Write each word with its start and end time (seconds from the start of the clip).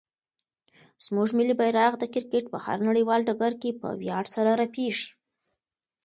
زموږ 1.05 1.29
ملي 1.37 1.55
بیرغ 1.59 1.91
د 1.99 2.03
کرکټ 2.13 2.45
په 2.53 2.57
هر 2.65 2.77
نړیوال 2.87 3.21
ډګر 3.27 3.53
کې 3.61 3.71
په 3.81 3.87
ویاړ 4.01 4.25
سره 4.35 4.51
رپېږي. 4.61 5.07